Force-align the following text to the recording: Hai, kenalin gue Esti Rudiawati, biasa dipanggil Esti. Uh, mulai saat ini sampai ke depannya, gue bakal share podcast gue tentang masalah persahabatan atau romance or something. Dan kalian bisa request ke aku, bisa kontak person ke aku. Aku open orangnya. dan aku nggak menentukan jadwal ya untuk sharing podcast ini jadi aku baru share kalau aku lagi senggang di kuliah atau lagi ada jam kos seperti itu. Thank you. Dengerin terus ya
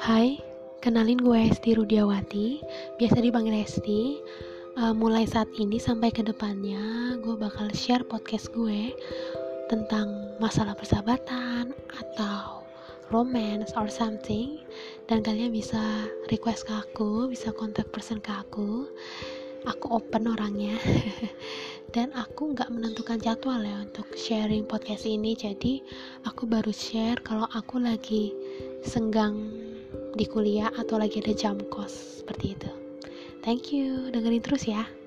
Hai, 0.00 0.40
kenalin 0.80 1.20
gue 1.20 1.52
Esti 1.52 1.76
Rudiawati, 1.76 2.64
biasa 2.96 3.20
dipanggil 3.20 3.60
Esti. 3.60 4.16
Uh, 4.80 4.96
mulai 4.96 5.28
saat 5.28 5.52
ini 5.60 5.76
sampai 5.76 6.08
ke 6.08 6.24
depannya, 6.24 7.20
gue 7.20 7.36
bakal 7.36 7.68
share 7.76 8.00
podcast 8.08 8.48
gue 8.56 8.96
tentang 9.68 10.08
masalah 10.40 10.72
persahabatan 10.72 11.76
atau 11.92 12.64
romance 13.12 13.76
or 13.76 13.92
something. 13.92 14.64
Dan 15.04 15.20
kalian 15.20 15.52
bisa 15.52 16.08
request 16.32 16.64
ke 16.64 16.72
aku, 16.80 17.28
bisa 17.28 17.52
kontak 17.52 17.92
person 17.92 18.24
ke 18.24 18.32
aku. 18.32 18.88
Aku 19.68 20.00
open 20.00 20.32
orangnya. 20.32 20.80
dan 21.92 22.08
aku 22.16 22.56
nggak 22.56 22.72
menentukan 22.72 23.20
jadwal 23.20 23.60
ya 23.60 23.84
untuk 23.84 24.08
sharing 24.14 24.62
podcast 24.62 25.04
ini 25.04 25.34
jadi 25.34 25.82
aku 26.22 26.46
baru 26.46 26.70
share 26.70 27.18
kalau 27.20 27.50
aku 27.50 27.82
lagi 27.82 28.30
senggang 28.86 29.59
di 30.14 30.26
kuliah 30.26 30.70
atau 30.74 30.98
lagi 30.98 31.22
ada 31.22 31.34
jam 31.34 31.56
kos 31.70 32.22
seperti 32.22 32.58
itu. 32.58 32.70
Thank 33.40 33.72
you. 33.72 34.12
Dengerin 34.12 34.44
terus 34.44 34.68
ya 34.68 34.99